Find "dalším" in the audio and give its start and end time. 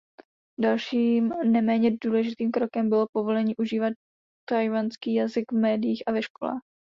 0.59-1.29